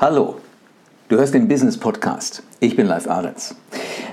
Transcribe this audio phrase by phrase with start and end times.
[0.00, 0.36] Hallo,
[1.10, 2.42] du hörst den Business Podcast.
[2.58, 3.54] Ich bin Live Ahrens.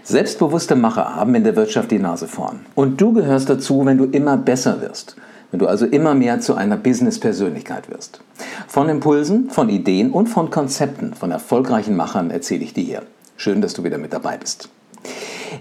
[0.03, 2.59] Selbstbewusste Macher haben in der Wirtschaft die Nase vorn.
[2.75, 5.15] Und du gehörst dazu, wenn du immer besser wirst.
[5.49, 8.19] Wenn du also immer mehr zu einer Business-Persönlichkeit wirst.
[8.67, 13.01] Von Impulsen, von Ideen und von Konzepten von erfolgreichen Machern erzähle ich dir hier.
[13.37, 14.67] Schön, dass du wieder mit dabei bist.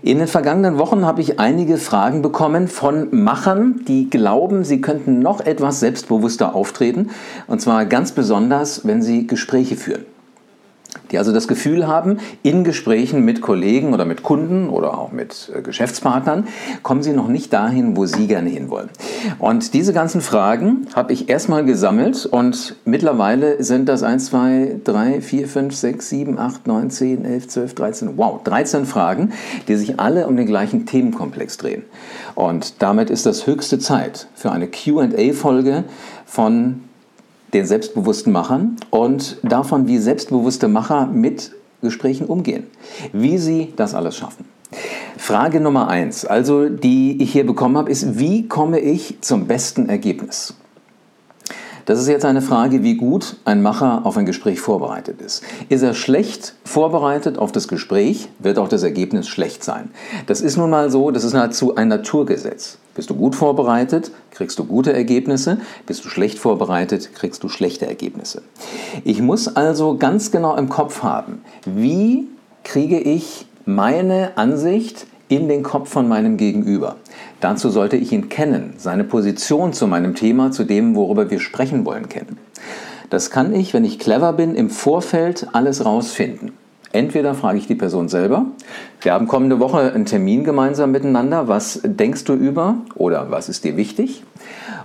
[0.02, 5.20] In den vergangenen Wochen habe ich einige Fragen bekommen von Machern, die glauben, sie könnten
[5.20, 7.10] noch etwas selbstbewusster auftreten.
[7.46, 10.04] Und zwar ganz besonders, wenn sie Gespräche führen
[11.10, 15.50] die also das Gefühl haben, in Gesprächen mit Kollegen oder mit Kunden oder auch mit
[15.54, 16.46] äh, Geschäftspartnern
[16.82, 18.90] kommen sie noch nicht dahin, wo sie gerne hinwollen.
[19.38, 25.20] Und diese ganzen Fragen habe ich erstmal gesammelt und mittlerweile sind das 1, 2, 3,
[25.20, 29.32] 4, 5, 6, 7, 8, 9, 10, 11, 12, 13, wow, 13 Fragen,
[29.68, 31.84] die sich alle um den gleichen Themenkomplex drehen.
[32.34, 35.84] Und damit ist das höchste Zeit für eine QA-Folge
[36.24, 36.85] von
[37.52, 42.64] den selbstbewussten Machern und davon, wie selbstbewusste Macher mit Gesprächen umgehen,
[43.12, 44.44] wie sie das alles schaffen.
[45.16, 49.88] Frage Nummer eins, also die ich hier bekommen habe, ist, wie komme ich zum besten
[49.88, 50.54] Ergebnis?
[51.86, 55.44] Das ist jetzt eine Frage, wie gut ein Macher auf ein Gespräch vorbereitet ist.
[55.68, 59.92] Ist er schlecht vorbereitet auf das Gespräch, wird auch das Ergebnis schlecht sein.
[60.26, 62.78] Das ist nun mal so, das ist nahezu ein Naturgesetz.
[62.96, 65.58] Bist du gut vorbereitet, kriegst du gute Ergebnisse.
[65.86, 68.42] Bist du schlecht vorbereitet, kriegst du schlechte Ergebnisse.
[69.04, 72.26] Ich muss also ganz genau im Kopf haben, wie
[72.64, 76.96] kriege ich meine Ansicht in den Kopf von meinem Gegenüber.
[77.40, 81.84] Dazu sollte ich ihn kennen, seine Position zu meinem Thema, zu dem, worüber wir sprechen
[81.84, 82.38] wollen, kennen.
[83.10, 86.52] Das kann ich, wenn ich clever bin, im Vorfeld alles rausfinden.
[86.92, 88.46] Entweder frage ich die Person selber,
[89.02, 93.64] wir haben kommende Woche einen Termin gemeinsam miteinander, was denkst du über oder was ist
[93.64, 94.22] dir wichtig?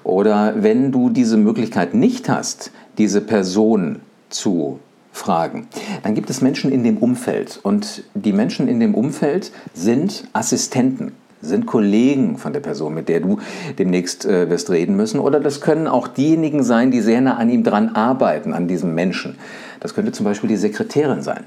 [0.03, 4.79] Oder wenn du diese Möglichkeit nicht hast, diese Person zu
[5.11, 5.67] fragen.
[6.03, 11.11] Dann gibt es Menschen in dem Umfeld und die Menschen in dem Umfeld sind Assistenten,
[11.41, 13.39] sind Kollegen von der Person, mit der du
[13.77, 15.19] demnächst äh, wirst reden müssen.
[15.19, 18.93] Oder das können auch diejenigen sein, die sehr nah an ihm dran arbeiten, an diesem
[18.95, 19.37] Menschen.
[19.79, 21.43] Das könnte zum Beispiel die Sekretärin sein.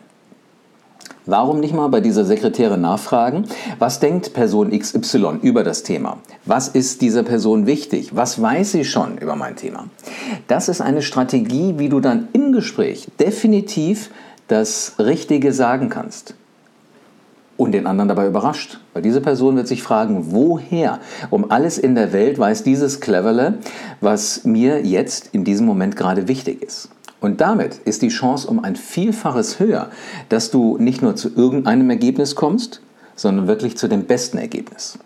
[1.27, 3.47] Warum nicht mal bei dieser Sekretärin nachfragen,
[3.79, 6.19] was denkt Person XY über das Thema?
[6.45, 8.15] Was ist dieser Person wichtig?
[8.15, 9.87] Was weiß sie schon über mein Thema?
[10.49, 14.11] Das ist eine Strategie, wie du dann im Gespräch definitiv
[14.49, 16.35] das Richtige sagen kannst.
[17.57, 18.81] Und den anderen dabei überrascht.
[18.93, 20.99] Weil diese Person wird sich fragen, woher
[21.31, 23.61] um alles in der Welt weiß dieses Cleverle,
[24.03, 26.91] was mir jetzt in diesem Moment gerade wichtig ist.
[27.25, 29.89] Und damit ist die Chance um ein Vielfaches höher,
[30.29, 32.83] dass du nicht nur zu irgendeinem Ergebnis kommst,
[33.17, 34.99] sondern wirklich zu dem besten Ergebnis.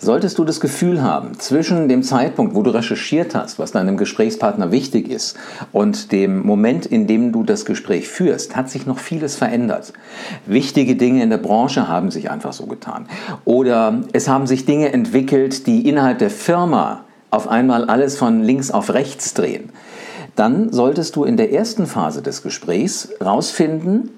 [0.00, 4.72] Solltest du das Gefühl haben, zwischen dem Zeitpunkt, wo du recherchiert hast, was deinem Gesprächspartner
[4.72, 5.36] wichtig ist,
[5.70, 9.92] und dem Moment, in dem du das Gespräch führst, hat sich noch vieles verändert.
[10.44, 13.06] Wichtige Dinge in der Branche haben sich einfach so getan.
[13.44, 18.72] Oder es haben sich Dinge entwickelt, die innerhalb der Firma auf einmal alles von links
[18.72, 19.70] auf rechts drehen
[20.36, 24.10] dann solltest du in der ersten Phase des Gesprächs rausfinden,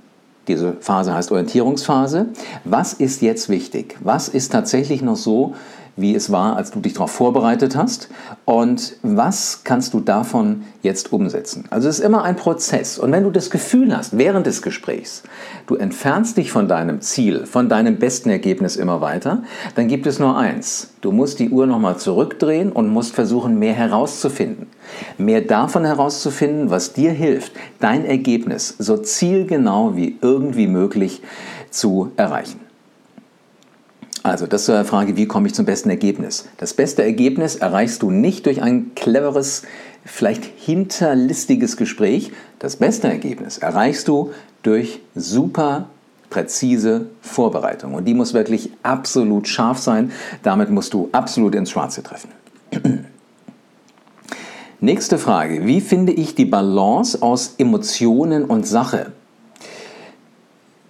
[0.48, 2.26] diese Phase heißt Orientierungsphase,
[2.64, 3.96] was ist jetzt wichtig?
[4.00, 5.54] Was ist tatsächlich noch so,
[5.96, 8.08] wie es war, als du dich darauf vorbereitet hast
[8.44, 11.64] und was kannst du davon jetzt umsetzen.
[11.70, 15.22] Also es ist immer ein Prozess und wenn du das Gefühl hast, während des Gesprächs,
[15.66, 19.42] du entfernst dich von deinem Ziel, von deinem besten Ergebnis immer weiter,
[19.74, 20.88] dann gibt es nur eins.
[21.02, 24.68] Du musst die Uhr nochmal zurückdrehen und musst versuchen, mehr herauszufinden.
[25.19, 31.22] Mehr davon herauszufinden, was dir hilft, dein Ergebnis so zielgenau wie irgendwie möglich
[31.70, 32.60] zu erreichen.
[34.25, 36.48] Also, das zur Frage, wie komme ich zum besten Ergebnis?
[36.56, 39.62] Das beste Ergebnis erreichst du nicht durch ein cleveres,
[40.04, 42.31] vielleicht hinterlistiges Gespräch.
[42.60, 44.31] Das beste Ergebnis erreichst du
[44.62, 45.88] durch super
[46.31, 47.94] präzise Vorbereitung.
[47.94, 50.12] Und die muss wirklich absolut scharf sein.
[50.42, 52.31] Damit musst du absolut ins Schwarze treffen.
[54.84, 55.65] Nächste Frage.
[55.65, 59.12] Wie finde ich die Balance aus Emotionen und Sache?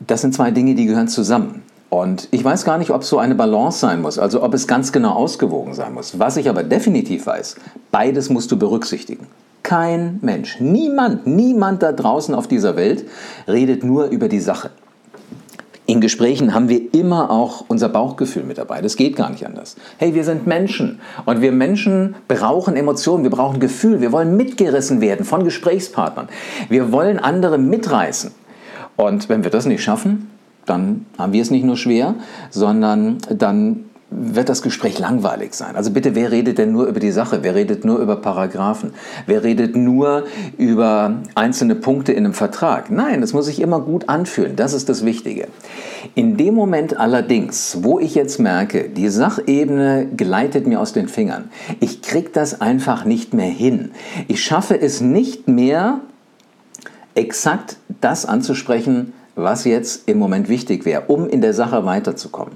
[0.01, 1.63] Das sind zwei Dinge, die gehören zusammen.
[1.91, 4.93] Und ich weiß gar nicht, ob so eine Balance sein muss, also ob es ganz
[4.93, 6.19] genau ausgewogen sein muss.
[6.19, 7.57] Was ich aber definitiv weiß,
[7.91, 9.27] beides musst du berücksichtigen.
[9.63, 13.05] Kein Mensch, niemand, niemand da draußen auf dieser Welt
[13.47, 14.71] redet nur über die Sache.
[15.85, 18.81] In Gesprächen haben wir immer auch unser Bauchgefühl mit dabei.
[18.81, 19.77] Das geht gar nicht anders.
[19.99, 25.01] Hey, wir sind Menschen und wir Menschen brauchen Emotionen, wir brauchen Gefühl, wir wollen mitgerissen
[25.01, 26.29] werden von Gesprächspartnern.
[26.69, 28.31] Wir wollen andere mitreißen.
[28.97, 30.31] Und wenn wir das nicht schaffen,
[30.67, 32.15] dann haben wir es nicht nur schwer,
[32.51, 35.77] sondern dann wird das Gespräch langweilig sein.
[35.77, 37.41] Also bitte, wer redet denn nur über die Sache?
[37.43, 38.93] Wer redet nur über Paragraphen?
[39.27, 40.25] Wer redet nur
[40.59, 42.91] über einzelne Punkte in einem Vertrag?
[42.91, 44.57] Nein, es muss sich immer gut anfühlen.
[44.57, 45.49] Das ist das Wichtige.
[46.15, 51.51] In dem Moment allerdings, wo ich jetzt merke, die Sachebene gleitet mir aus den Fingern,
[51.81, 53.93] ich kriege das einfach nicht mehr hin.
[54.29, 56.01] Ich schaffe es nicht mehr,
[57.15, 62.55] exakt das anzusprechen, was jetzt im Moment wichtig wäre, um in der Sache weiterzukommen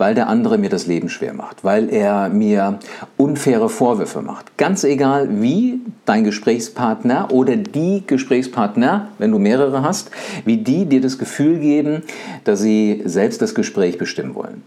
[0.00, 2.78] weil der andere mir das Leben schwer macht, weil er mir
[3.18, 4.56] unfaire Vorwürfe macht.
[4.56, 10.10] Ganz egal, wie dein Gesprächspartner oder die Gesprächspartner, wenn du mehrere hast,
[10.46, 12.02] wie die dir das Gefühl geben,
[12.44, 14.62] dass sie selbst das Gespräch bestimmen wollen.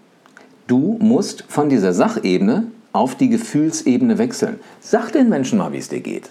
[0.68, 4.60] Du musst von dieser Sachebene auf die Gefühlsebene wechseln.
[4.82, 6.30] Sag den Menschen mal, wie es dir geht.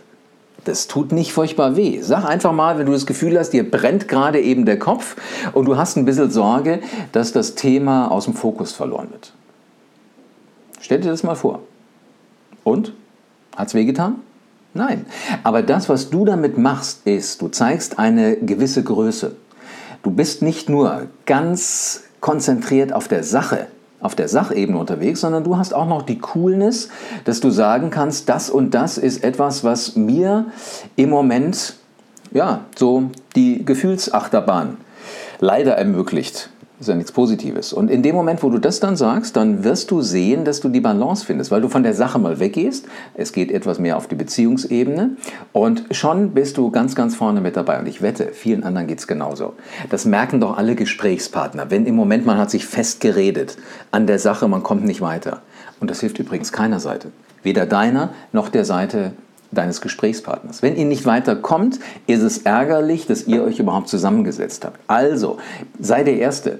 [0.64, 2.00] Das tut nicht furchtbar weh.
[2.02, 5.16] Sag einfach mal, wenn du das Gefühl hast, dir brennt gerade eben der Kopf
[5.52, 6.80] und du hast ein bisschen Sorge,
[7.10, 9.32] dass das Thema aus dem Fokus verloren wird.
[10.80, 11.60] Stell dir das mal vor.
[12.64, 12.92] Und?
[13.56, 14.16] Hat es wehgetan?
[14.74, 15.06] Nein.
[15.42, 19.34] Aber das, was du damit machst, ist, du zeigst eine gewisse Größe.
[20.02, 23.66] Du bist nicht nur ganz konzentriert auf der Sache,
[24.02, 26.88] auf der Sachebene unterwegs, sondern du hast auch noch die Coolness,
[27.24, 30.46] dass du sagen kannst, das und das ist etwas, was mir
[30.96, 31.74] im Moment
[32.32, 34.76] ja, so die Gefühlsachterbahn
[35.40, 36.50] leider ermöglicht
[36.82, 37.72] ist ja nichts Positives.
[37.72, 40.68] Und in dem Moment, wo du das dann sagst, dann wirst du sehen, dass du
[40.68, 42.86] die Balance findest, weil du von der Sache mal weggehst.
[43.14, 45.16] Es geht etwas mehr auf die Beziehungsebene
[45.52, 47.78] und schon bist du ganz, ganz vorne mit dabei.
[47.78, 49.54] Und ich wette, vielen anderen geht es genauso.
[49.90, 51.70] Das merken doch alle Gesprächspartner.
[51.70, 53.56] Wenn im Moment man hat sich festgeredet
[53.90, 55.42] an der Sache, man kommt nicht weiter.
[55.80, 57.08] Und das hilft übrigens keiner Seite.
[57.42, 59.12] Weder deiner noch der Seite
[59.52, 60.62] deines Gesprächspartners.
[60.62, 64.78] Wenn ihr nicht weiterkommt, ist es ärgerlich, dass ihr euch überhaupt zusammengesetzt habt.
[64.86, 65.38] Also,
[65.78, 66.58] sei der Erste,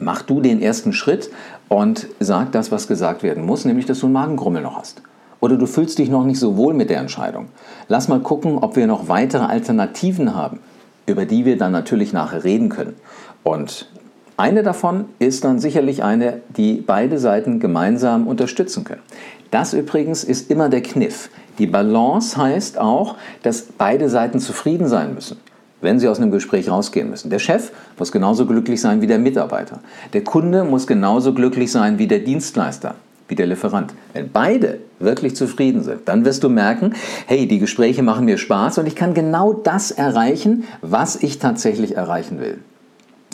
[0.00, 1.30] mach du den ersten Schritt
[1.68, 5.02] und sag das, was gesagt werden muss, nämlich, dass du einen Magengrummel noch hast.
[5.40, 7.48] Oder du fühlst dich noch nicht so wohl mit der Entscheidung.
[7.88, 10.60] Lass mal gucken, ob wir noch weitere Alternativen haben,
[11.06, 12.94] über die wir dann natürlich nachher reden können.
[13.42, 13.88] Und
[14.36, 19.02] eine davon ist dann sicherlich eine, die beide Seiten gemeinsam unterstützen können.
[19.50, 21.30] Das übrigens ist immer der Kniff.
[21.58, 25.36] Die Balance heißt auch, dass beide Seiten zufrieden sein müssen
[25.80, 27.30] wenn Sie aus einem Gespräch rausgehen müssen.
[27.30, 29.80] Der Chef muss genauso glücklich sein wie der Mitarbeiter.
[30.12, 32.94] Der Kunde muss genauso glücklich sein wie der Dienstleister,
[33.28, 33.94] wie der Lieferant.
[34.12, 36.94] Wenn beide wirklich zufrieden sind, dann wirst du merken,
[37.26, 41.96] hey, die Gespräche machen mir Spaß und ich kann genau das erreichen, was ich tatsächlich
[41.96, 42.58] erreichen will.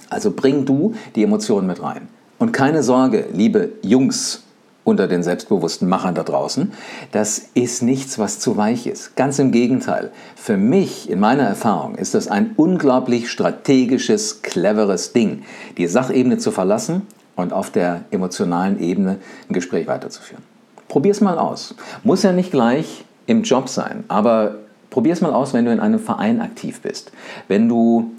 [0.09, 2.09] Also bring du die Emotionen mit rein.
[2.39, 4.46] Und keine Sorge, liebe Jungs
[4.87, 6.73] unter den selbstbewussten Machern da draußen,
[7.11, 9.17] das ist nichts, was zu weich ist.
[9.17, 10.13] Ganz im Gegenteil.
[10.37, 15.43] Für mich, in meiner Erfahrung, ist das ein unglaublich strategisches, cleveres Ding,
[15.77, 17.03] die Sachebene zu verlassen
[17.35, 19.19] und auf der emotionalen Ebene
[19.51, 20.45] ein Gespräch weiterzuführen.
[20.87, 21.75] Probier es mal aus.
[22.05, 24.55] Muss ja nicht gleich im Job sein, aber
[24.91, 27.11] probier es mal aus, wenn du in einem Verein aktiv bist,
[27.49, 28.13] wenn du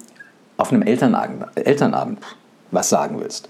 [0.58, 2.20] auf einem Elternabend, Elternabend
[2.72, 3.48] was sagen willst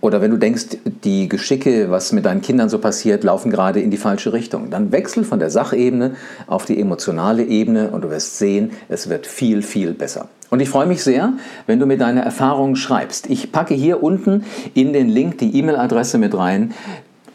[0.00, 3.90] oder wenn du denkst, die Geschicke, was mit deinen Kindern so passiert, laufen gerade in
[3.90, 6.16] die falsche Richtung, dann wechsel von der Sachebene
[6.46, 10.28] auf die emotionale Ebene und du wirst sehen, es wird viel, viel besser.
[10.48, 11.34] Und ich freue mich sehr,
[11.66, 13.30] wenn du mir deine Erfahrungen schreibst.
[13.30, 14.44] Ich packe hier unten
[14.74, 16.74] in den Link die E-Mail-Adresse mit rein,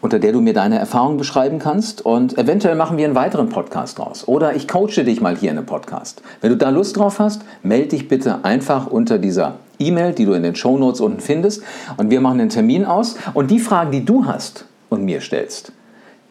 [0.02, 2.06] unter der du mir deine Erfahrungen beschreiben kannst.
[2.06, 4.28] Und eventuell machen wir einen weiteren Podcast draus.
[4.28, 6.22] Oder ich coache dich mal hier in einem Podcast.
[6.42, 10.34] Wenn du da Lust drauf hast, melde dich bitte einfach unter dieser E-Mail, die du
[10.34, 11.63] in den Show Notes unten findest.
[11.98, 13.15] Und wir machen einen Termin aus.
[13.34, 15.72] Und die Fragen, die du hast und mir stellst,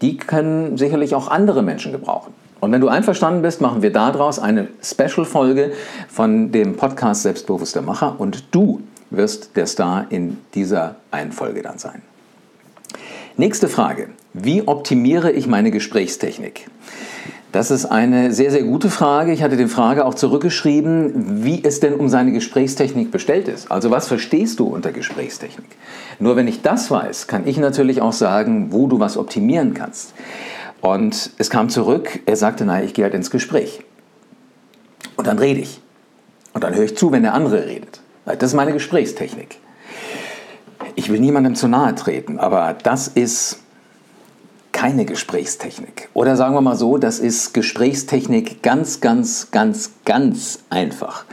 [0.02, 2.32] die können sicherlich auch andere Menschen gebrauchen.
[2.60, 5.72] Und wenn du einverstanden bist, machen wir daraus eine Special-Folge
[6.08, 11.78] von dem Podcast Selbstbewusster Macher und du wirst der Star in dieser einen Folge dann
[11.78, 12.02] sein.
[13.36, 14.10] Nächste Frage.
[14.32, 16.68] Wie optimiere ich meine Gesprächstechnik?
[17.50, 19.32] Das ist eine sehr, sehr gute Frage.
[19.32, 23.72] Ich hatte die Frage auch zurückgeschrieben, wie es denn um seine Gesprächstechnik bestellt ist.
[23.72, 25.66] Also was verstehst du unter Gesprächstechnik?
[26.20, 30.14] Nur wenn ich das weiß, kann ich natürlich auch sagen, wo du was optimieren kannst.
[30.80, 33.80] Und es kam zurück, er sagte, nein, ich gehe halt ins Gespräch.
[35.16, 35.80] Und dann rede ich.
[36.52, 38.00] Und dann höre ich zu, wenn der andere redet.
[38.26, 39.58] Das ist meine Gesprächstechnik.
[40.96, 43.58] Ich will niemandem zu nahe treten, aber das ist
[44.72, 46.08] keine Gesprächstechnik.
[46.14, 51.24] Oder sagen wir mal so, das ist Gesprächstechnik ganz, ganz, ganz, ganz einfach.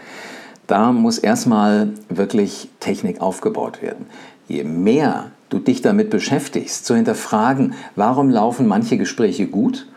[0.68, 4.06] Da muss erstmal wirklich Technik aufgebaut werden.
[4.48, 9.88] Je mehr du dich damit beschäftigst, zu hinterfragen, warum laufen manche Gespräche gut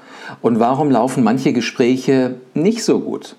[0.42, 3.36] und warum laufen manche Gespräche nicht so gut,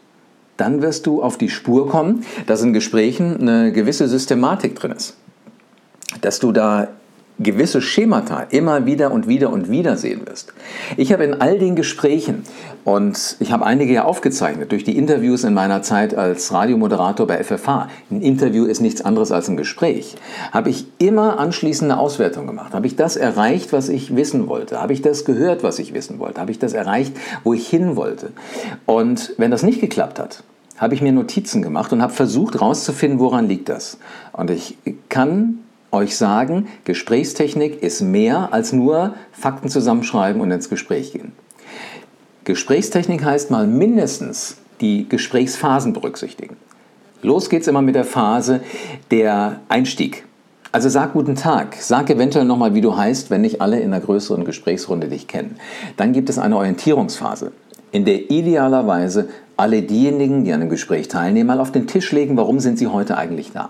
[0.57, 5.17] dann wirst du auf die Spur kommen, dass in Gesprächen eine gewisse Systematik drin ist.
[6.25, 6.87] Dass du da
[7.37, 10.53] gewisse Schemata immer wieder und wieder und wieder sehen wirst.
[10.97, 12.43] Ich habe in all den Gesprächen,
[12.83, 17.43] und ich habe einige ja aufgezeichnet durch die Interviews in meiner Zeit als Radiomoderator bei
[17.43, 20.15] FFH, ein Interview ist nichts anderes als ein Gespräch,
[20.51, 22.73] habe ich immer anschließende Auswertung gemacht.
[22.73, 24.81] Habe ich das erreicht, was ich wissen wollte?
[24.81, 26.41] Habe ich das gehört, was ich wissen wollte?
[26.41, 28.31] Habe ich das erreicht, wo ich hin wollte?
[28.87, 30.43] Und wenn das nicht geklappt hat,
[30.77, 33.97] habe ich mir Notizen gemacht und habe versucht herauszufinden, woran liegt das.
[34.33, 34.77] Und ich
[35.09, 35.59] kann
[35.95, 41.31] euch sagen, Gesprächstechnik ist mehr als nur Fakten zusammenschreiben und ins Gespräch gehen.
[42.43, 46.57] Gesprächstechnik heißt mal mindestens die Gesprächsphasen berücksichtigen.
[47.21, 48.61] Los geht's immer mit der Phase
[49.09, 50.25] der Einstieg.
[50.71, 54.03] Also sag guten Tag, sag eventuell nochmal, wie du heißt, wenn nicht alle in einer
[54.03, 55.55] größeren Gesprächsrunde dich kennen.
[55.97, 57.53] Dann gibt es eine Orientierungsphase,
[57.91, 62.35] in der idealerweise alle diejenigen, die an einem Gespräch teilnehmen, mal auf den Tisch legen,
[62.35, 63.69] warum sind sie heute eigentlich da.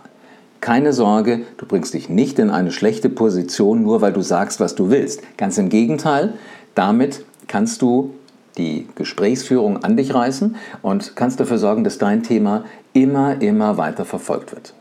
[0.65, 4.73] Keine Sorge, du bringst dich nicht in eine schlechte Position, nur weil du sagst, was
[4.73, 5.21] du willst.
[5.37, 6.33] Ganz im Gegenteil,
[6.73, 8.15] damit kannst du
[8.57, 14.05] die Gesprächsführung an dich reißen und kannst dafür sorgen, dass dein Thema immer, immer weiter
[14.05, 14.73] verfolgt wird.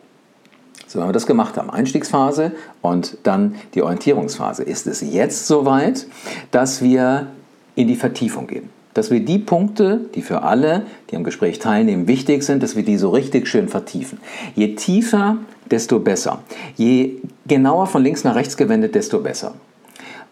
[0.86, 6.06] So, wenn wir das gemacht haben, Einstiegsphase und dann die Orientierungsphase, ist es jetzt soweit,
[6.50, 7.26] dass wir
[7.74, 12.08] in die Vertiefung gehen dass wir die Punkte, die für alle, die am Gespräch teilnehmen,
[12.08, 14.18] wichtig sind, dass wir die so richtig schön vertiefen.
[14.54, 15.38] Je tiefer,
[15.70, 16.40] desto besser.
[16.76, 19.54] Je genauer von links nach rechts gewendet, desto besser.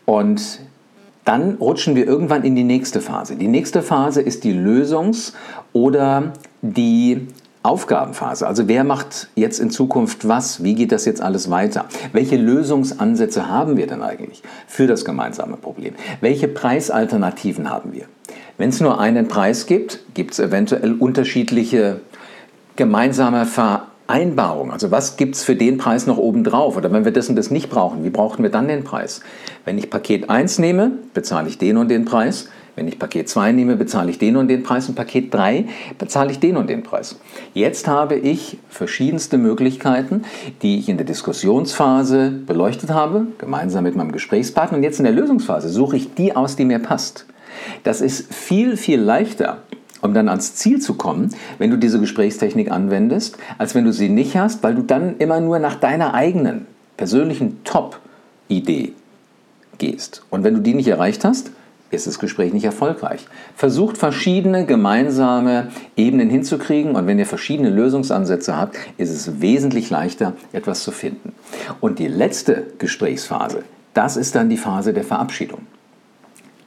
[0.04, 0.60] Und
[1.24, 3.36] dann rutschen wir irgendwann in die nächste Phase.
[3.36, 5.32] Die nächste Phase ist die Lösungs-
[5.72, 7.28] oder die
[7.62, 8.46] Aufgabenphase.
[8.46, 10.64] Also wer macht jetzt in Zukunft was?
[10.64, 11.86] Wie geht das jetzt alles weiter?
[12.12, 15.94] Welche Lösungsansätze haben wir denn eigentlich für das gemeinsame Problem?
[16.20, 18.06] Welche Preisalternativen haben wir?
[18.58, 22.00] Wenn es nur einen Preis gibt, gibt es eventuell unterschiedliche
[22.76, 24.72] gemeinsame Vereinbarungen.
[24.72, 26.76] Also was gibt es für den Preis noch obendrauf?
[26.76, 29.20] Oder wenn wir das und das nicht brauchen, wie brauchen wir dann den Preis?
[29.64, 32.48] Wenn ich Paket 1 nehme, bezahle ich den und den Preis.
[32.74, 35.66] Wenn ich Paket 2 nehme, bezahle ich den und den Preis und Paket 3
[35.98, 37.18] bezahle ich den und den Preis.
[37.52, 40.22] Jetzt habe ich verschiedenste Möglichkeiten,
[40.62, 44.78] die ich in der Diskussionsphase beleuchtet habe, gemeinsam mit meinem Gesprächspartner.
[44.78, 47.26] Und jetzt in der Lösungsphase suche ich die aus, die mir passt.
[47.84, 49.58] Das ist viel, viel leichter,
[50.00, 54.08] um dann ans Ziel zu kommen, wenn du diese Gesprächstechnik anwendest, als wenn du sie
[54.08, 56.66] nicht hast, weil du dann immer nur nach deiner eigenen
[56.96, 58.92] persönlichen Top-Idee
[59.78, 60.22] gehst.
[60.30, 61.52] Und wenn du die nicht erreicht hast,
[61.92, 63.26] ist das Gespräch nicht erfolgreich.
[63.54, 70.32] Versucht verschiedene gemeinsame Ebenen hinzukriegen und wenn ihr verschiedene Lösungsansätze habt, ist es wesentlich leichter,
[70.52, 71.34] etwas zu finden.
[71.80, 73.62] Und die letzte Gesprächsphase,
[73.94, 75.66] das ist dann die Phase der Verabschiedung.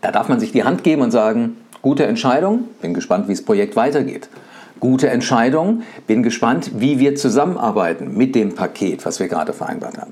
[0.01, 3.43] Da darf man sich die Hand geben und sagen, gute Entscheidung, bin gespannt, wie das
[3.43, 4.29] Projekt weitergeht.
[4.79, 10.11] Gute Entscheidung, bin gespannt, wie wir zusammenarbeiten mit dem Paket, was wir gerade vereinbart haben.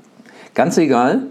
[0.54, 1.26] Ganz egal,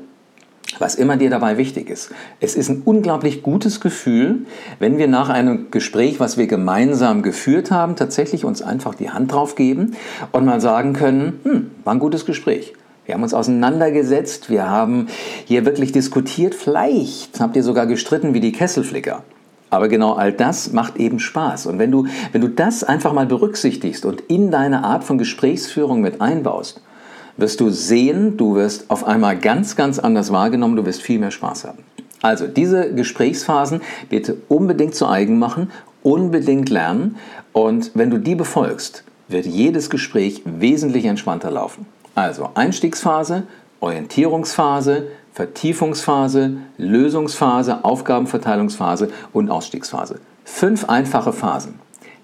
[0.79, 2.11] was immer dir dabei wichtig ist.
[2.39, 4.45] Es ist ein unglaublich gutes Gefühl,
[4.79, 9.31] wenn wir nach einem Gespräch, was wir gemeinsam geführt haben, tatsächlich uns einfach die Hand
[9.31, 9.95] drauf geben
[10.31, 12.73] und mal sagen können, hm, war ein gutes Gespräch.
[13.05, 15.07] Wir haben uns auseinandergesetzt, wir haben
[15.45, 19.23] hier wirklich diskutiert, vielleicht habt ihr sogar gestritten wie die Kesselflicker.
[19.69, 21.65] Aber genau all das macht eben Spaß.
[21.65, 25.99] Und wenn du, wenn du das einfach mal berücksichtigst und in deine Art von Gesprächsführung
[25.99, 26.81] mit einbaust,
[27.37, 31.31] wirst du sehen, du wirst auf einmal ganz, ganz anders wahrgenommen, du wirst viel mehr
[31.31, 31.79] Spaß haben.
[32.21, 35.71] Also diese Gesprächsphasen bitte unbedingt zu eigen machen,
[36.03, 37.17] unbedingt lernen
[37.51, 41.85] und wenn du die befolgst, wird jedes Gespräch wesentlich entspannter laufen.
[42.15, 43.43] Also Einstiegsphase,
[43.79, 50.19] Orientierungsphase, Vertiefungsphase, Lösungsphase, Aufgabenverteilungsphase und Ausstiegsphase.
[50.45, 51.79] Fünf einfache Phasen.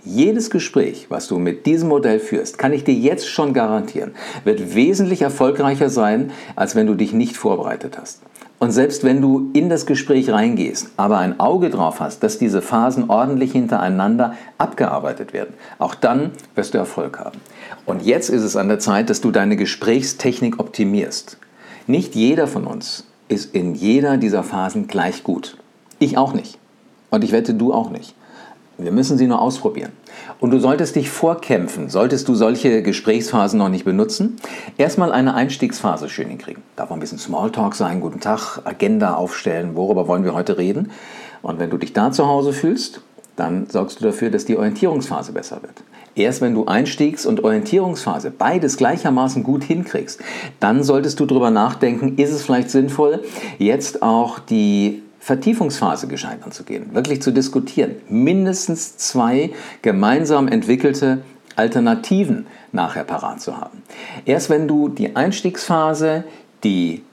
[0.05, 4.11] Jedes Gespräch, was du mit diesem Modell führst, kann ich dir jetzt schon garantieren,
[4.43, 8.21] wird wesentlich erfolgreicher sein, als wenn du dich nicht vorbereitet hast.
[8.59, 12.61] Und selbst wenn du in das Gespräch reingehst, aber ein Auge drauf hast, dass diese
[12.61, 17.39] Phasen ordentlich hintereinander abgearbeitet werden, auch dann wirst du Erfolg haben.
[17.85, 21.37] Und jetzt ist es an der Zeit, dass du deine Gesprächstechnik optimierst.
[21.87, 25.55] Nicht jeder von uns ist in jeder dieser Phasen gleich gut.
[25.97, 26.57] Ich auch nicht.
[27.11, 28.13] Und ich wette, du auch nicht.
[28.79, 29.91] Wir müssen sie nur ausprobieren.
[30.39, 34.37] Und du solltest dich vorkämpfen, solltest du solche Gesprächsphasen noch nicht benutzen.
[34.77, 36.63] Erstmal eine Einstiegsphase schön hinkriegen.
[36.75, 40.91] Darf ein bisschen Smalltalk sein, guten Tag, Agenda aufstellen, worüber wollen wir heute reden.
[41.41, 43.01] Und wenn du dich da zu Hause fühlst,
[43.35, 45.83] dann sorgst du dafür, dass die Orientierungsphase besser wird.
[46.15, 50.19] Erst wenn du Einstiegs- und Orientierungsphase beides gleichermaßen gut hinkriegst,
[50.59, 53.23] dann solltest du darüber nachdenken, ist es vielleicht sinnvoll,
[53.57, 61.19] jetzt auch die Vertiefungsphase gescheit anzugehen, wirklich zu diskutieren, mindestens zwei gemeinsam entwickelte
[61.55, 63.83] Alternativen nachher parat zu haben.
[64.25, 66.23] Erst wenn du die Einstiegsphase,
[66.63, 67.03] die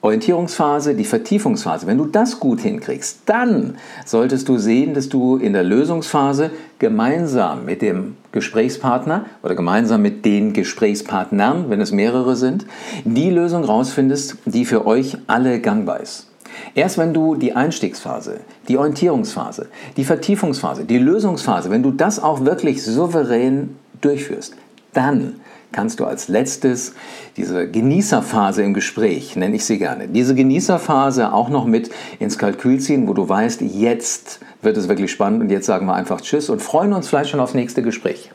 [0.00, 5.52] Orientierungsphase, die Vertiefungsphase, wenn du das gut hinkriegst, dann solltest du sehen, dass du in
[5.52, 12.64] der Lösungsphase gemeinsam mit dem Gesprächspartner oder gemeinsam mit den Gesprächspartnern, wenn es mehrere sind,
[13.04, 16.28] die Lösung rausfindest, die für euch alle gangbar ist.
[16.74, 22.44] Erst wenn du die Einstiegsphase, die Orientierungsphase, die Vertiefungsphase, die Lösungsphase, wenn du das auch
[22.44, 24.54] wirklich souverän durchführst,
[24.92, 25.40] dann
[25.72, 26.94] kannst du als letztes
[27.36, 32.80] diese Genießerphase im Gespräch, nenne ich sie gerne, diese Genießerphase auch noch mit ins Kalkül
[32.80, 36.48] ziehen, wo du weißt, jetzt wird es wirklich spannend und jetzt sagen wir einfach Tschüss
[36.48, 38.30] und freuen uns vielleicht schon aufs nächste Gespräch.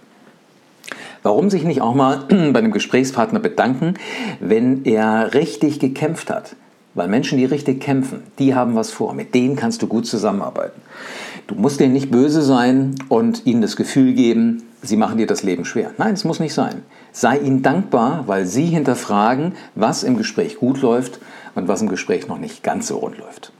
[1.24, 3.96] Warum sich nicht auch mal bei einem Gesprächspartner bedanken,
[4.40, 6.56] wenn er richtig gekämpft hat?
[6.96, 9.14] Weil Menschen, die richtig kämpfen, die haben was vor.
[9.14, 10.80] Mit denen kannst du gut zusammenarbeiten.
[11.48, 15.44] Du musst denen nicht böse sein und ihnen das Gefühl geben, sie machen dir das
[15.44, 15.92] Leben schwer.
[15.98, 16.84] Nein, es muss nicht sein.
[17.12, 21.20] Sei ihnen dankbar, weil sie hinterfragen, was im Gespräch gut läuft
[21.56, 23.52] und was im Gespräch noch nicht ganz so rund läuft.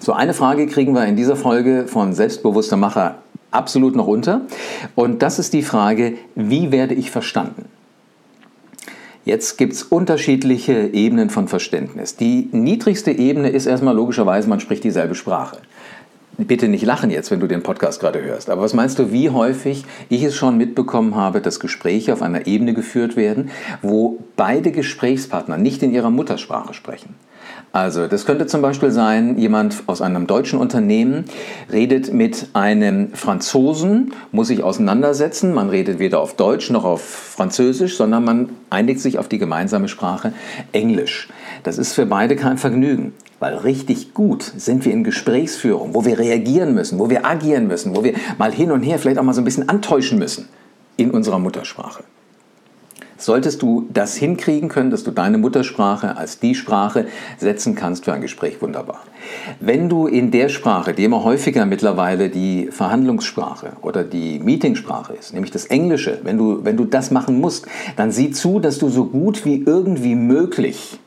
[0.00, 3.18] So eine Frage kriegen wir in dieser Folge von Selbstbewusster Macher
[3.52, 4.42] absolut noch unter.
[4.94, 7.66] Und das ist die Frage, wie werde ich verstanden?
[9.24, 12.16] Jetzt gibt es unterschiedliche Ebenen von Verständnis.
[12.16, 15.58] Die niedrigste Ebene ist erstmal logischerweise, man spricht dieselbe Sprache.
[16.38, 18.50] Bitte nicht lachen jetzt, wenn du den Podcast gerade hörst.
[18.50, 22.48] Aber was meinst du, wie häufig ich es schon mitbekommen habe, dass Gespräche auf einer
[22.48, 23.50] Ebene geführt werden,
[23.80, 27.14] wo beide Gesprächspartner nicht in ihrer Muttersprache sprechen?
[27.72, 31.24] Also, das könnte zum Beispiel sein, jemand aus einem deutschen Unternehmen
[31.72, 35.54] redet mit einem Franzosen, muss sich auseinandersetzen.
[35.54, 39.88] Man redet weder auf Deutsch noch auf Französisch, sondern man einigt sich auf die gemeinsame
[39.88, 40.34] Sprache
[40.72, 41.28] Englisch.
[41.62, 46.18] Das ist für beide kein Vergnügen, weil richtig gut sind wir in Gesprächsführung, wo wir
[46.18, 49.32] reagieren müssen, wo wir agieren müssen, wo wir mal hin und her vielleicht auch mal
[49.32, 50.46] so ein bisschen antäuschen müssen
[50.98, 52.04] in unserer Muttersprache.
[53.22, 57.06] Solltest du das hinkriegen können, dass du deine Muttersprache als die Sprache
[57.38, 59.04] setzen kannst für ein Gespräch, wunderbar.
[59.60, 65.34] Wenn du in der Sprache, die immer häufiger mittlerweile die Verhandlungssprache oder die Meetingsprache ist,
[65.34, 68.88] nämlich das Englische, wenn du, wenn du das machen musst, dann sieh zu, dass du
[68.88, 70.98] so gut wie irgendwie möglich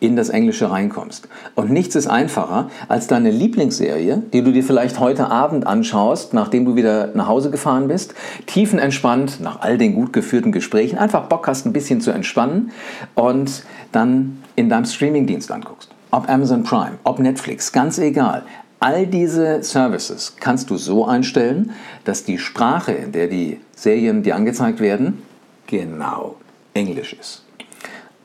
[0.00, 1.28] in das Englische reinkommst.
[1.54, 6.64] Und nichts ist einfacher, als deine Lieblingsserie, die du dir vielleicht heute Abend anschaust, nachdem
[6.64, 8.14] du wieder nach Hause gefahren bist,
[8.46, 12.70] tiefenentspannt, nach all den gut geführten Gesprächen, einfach Bock hast, ein bisschen zu entspannen
[13.14, 15.90] und dann in deinem Streamingdienst anguckst.
[16.10, 18.44] Ob Amazon Prime, ob Netflix, ganz egal.
[18.80, 21.72] All diese Services kannst du so einstellen,
[22.04, 25.22] dass die Sprache, in der die Serien dir angezeigt werden,
[25.66, 26.36] genau
[26.74, 27.47] Englisch ist.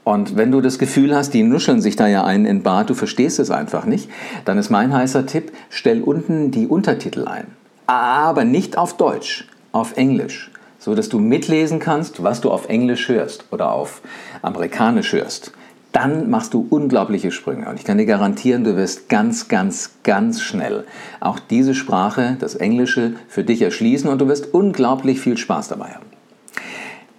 [0.03, 2.93] Und wenn du das Gefühl hast, die nuscheln sich da ja ein in Bad, du
[2.93, 4.09] verstehst es einfach nicht,
[4.45, 7.47] dann ist mein heißer Tipp, stell unten die Untertitel ein.
[7.87, 13.07] Aber nicht auf Deutsch, auf Englisch, so dass du mitlesen kannst, was du auf Englisch
[13.07, 14.01] hörst oder auf
[14.41, 15.53] Amerikanisch hörst.
[15.93, 17.69] Dann machst du unglaubliche Sprünge.
[17.69, 20.85] Und ich kann dir garantieren, du wirst ganz, ganz, ganz schnell
[21.19, 25.89] auch diese Sprache, das Englische, für dich erschließen und du wirst unglaublich viel Spaß dabei
[25.89, 26.12] haben.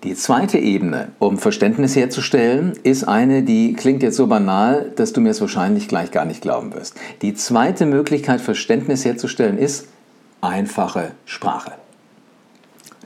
[0.05, 5.23] Die zweite Ebene, um Verständnis herzustellen, ist eine, die klingt jetzt so banal, dass du
[5.23, 6.95] mir es wahrscheinlich gleich gar nicht glauben wirst.
[7.23, 9.88] Die zweite Möglichkeit, Verständnis herzustellen, ist
[10.43, 11.73] einfache Sprache.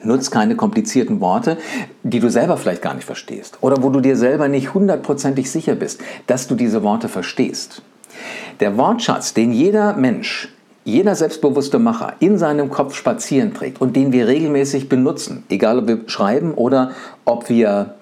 [0.02, 1.56] Nutz keine komplizierten Worte,
[2.02, 5.76] die du selber vielleicht gar nicht verstehst oder wo du dir selber nicht hundertprozentig sicher
[5.76, 7.82] bist, dass du diese Worte verstehst.
[8.58, 10.48] Der Wortschatz, den jeder Mensch
[10.88, 15.86] jeder selbstbewusste Macher in seinem Kopf spazieren trägt und den wir regelmäßig benutzen, egal ob
[15.86, 16.92] wir schreiben oder
[17.26, 17.94] ob wir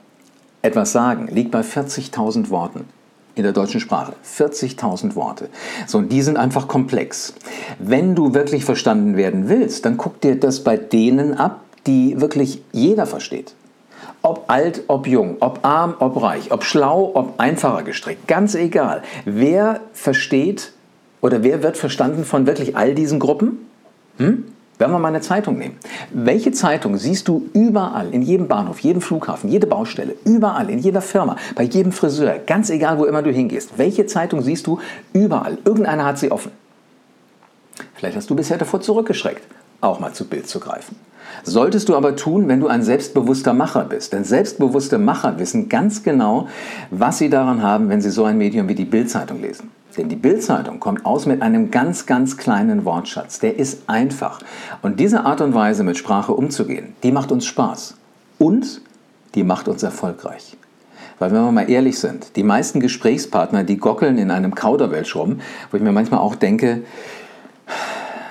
[0.63, 2.85] etwas sagen, liegt bei 40.000 Worten
[3.35, 4.13] in der deutschen Sprache.
[4.25, 5.49] 40.000 Worte.
[5.87, 7.35] So, und die sind einfach komplex.
[7.81, 12.63] Wenn du wirklich verstanden werden willst, dann guck dir das bei denen ab, die wirklich
[12.71, 13.55] jeder versteht.
[14.23, 19.03] Ob alt, ob jung, ob arm, ob reich, ob schlau, ob einfacher gestrickt, ganz egal.
[19.25, 20.73] Wer versteht
[21.21, 23.59] oder wer wird verstanden von wirklich all diesen Gruppen?
[24.19, 24.45] Hm?
[24.79, 25.77] Wenn wir mal eine Zeitung nehmen.
[26.13, 31.01] Welche Zeitung siehst du überall, in jedem Bahnhof, jedem Flughafen, jede Baustelle, überall, in jeder
[31.01, 33.79] Firma, bei jedem Friseur, ganz egal, wo immer du hingehst?
[33.79, 34.79] Welche Zeitung siehst du
[35.15, 35.57] überall?
[35.65, 36.53] Irgendeiner hat sie offen.
[37.95, 39.43] Vielleicht hast du bisher davor zurückgeschreckt,
[39.81, 40.97] auch mal zu Bild zu greifen.
[41.43, 44.13] Solltest du aber tun, wenn du ein selbstbewusster Macher bist.
[44.13, 46.49] Denn selbstbewusste Macher wissen ganz genau,
[46.91, 49.71] was sie daran haben, wenn sie so ein Medium wie die Bildzeitung lesen.
[49.97, 53.41] Denn die Bildzeitung kommt aus mit einem ganz, ganz kleinen Wortschatz.
[53.41, 54.41] Der ist einfach.
[54.83, 57.95] Und diese Art und Weise, mit Sprache umzugehen, die macht uns Spaß.
[58.39, 58.83] Und
[59.35, 60.57] die macht uns erfolgreich.
[61.19, 65.41] Weil wenn wir mal ehrlich sind, die meisten Gesprächspartner, die gockeln in einem Kauderwelsch rum,
[65.71, 66.83] wo ich mir manchmal auch denke,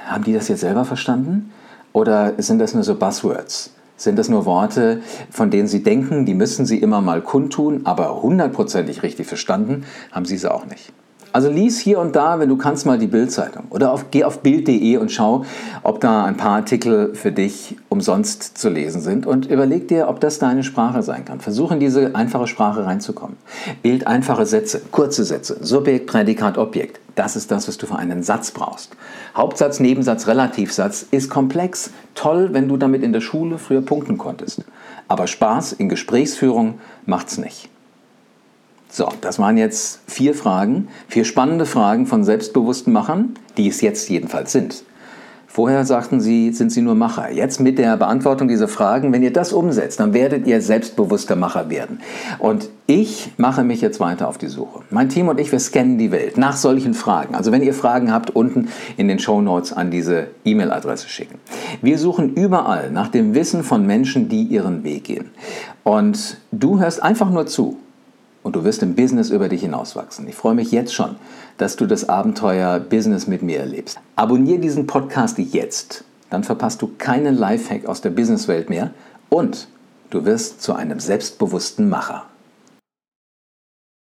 [0.08, 1.52] haben die das jetzt selber verstanden?
[1.94, 3.72] Oder sind das nur so Buzzwords?
[3.98, 5.02] Sind das nur Worte,
[5.32, 10.26] von denen Sie denken, die müssen Sie immer mal kundtun, aber hundertprozentig richtig verstanden haben
[10.26, 10.92] Sie sie auch nicht.
[11.36, 14.40] Also lies hier und da, wenn du kannst, mal die Bildzeitung oder auf, geh auf
[14.40, 15.44] bild.de und schau,
[15.84, 20.22] ob da ein paar Artikel für dich umsonst zu lesen sind und überleg dir, ob
[20.22, 21.42] das deine Sprache sein kann.
[21.42, 23.36] Versuch in diese einfache Sprache reinzukommen.
[23.84, 27.02] Bild einfache Sätze, kurze Sätze, Subjekt, Prädikat, Objekt.
[27.16, 28.96] Das ist das, was du für einen Satz brauchst.
[29.36, 31.90] Hauptsatz, Nebensatz, Relativsatz ist komplex.
[32.14, 34.64] Toll, wenn du damit in der Schule früher punkten konntest.
[35.10, 37.68] Aber Spaß in Gesprächsführung macht's nicht.
[38.96, 44.08] So, das waren jetzt vier Fragen, vier spannende Fragen von selbstbewussten Machern, die es jetzt
[44.08, 44.86] jedenfalls sind.
[45.48, 47.30] Vorher sagten sie, sind sie nur Macher.
[47.30, 51.70] Jetzt mit der Beantwortung dieser Fragen, wenn ihr das umsetzt, dann werdet ihr selbstbewusster Macher
[51.70, 52.00] werden.
[52.40, 54.84] Und ich mache mich jetzt weiter auf die Suche.
[54.90, 57.36] Mein Team und ich, wir scannen die Welt nach solchen Fragen.
[57.36, 61.38] Also wenn ihr Fragen habt, unten in den Show Notes an diese E-Mail-Adresse schicken.
[61.82, 65.32] Wir suchen überall nach dem Wissen von Menschen, die ihren Weg gehen.
[65.84, 67.78] Und du hörst einfach nur zu
[68.46, 70.28] und du wirst im Business über dich hinauswachsen.
[70.28, 71.16] Ich freue mich jetzt schon,
[71.58, 74.00] dass du das Abenteuer Business mit mir erlebst.
[74.16, 78.92] Abonniere diesen Podcast jetzt, dann verpasst du keinen Lifehack aus der Businesswelt mehr
[79.30, 79.68] und
[80.12, 82.28] du wirst zu einem selbstbewussten Macher.